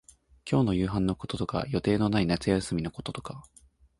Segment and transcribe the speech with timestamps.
[0.49, 3.43] 今日の夕飯のこととか、予定のない夏休みのこととか、